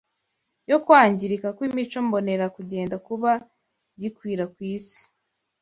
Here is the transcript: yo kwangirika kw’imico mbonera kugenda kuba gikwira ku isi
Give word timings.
yo 0.69 0.77
kwangirika 0.85 1.47
kw’imico 1.55 1.97
mbonera 2.05 2.45
kugenda 2.55 2.95
kuba 3.07 3.31
gikwira 3.99 4.43
ku 4.53 4.59
isi 4.75 5.01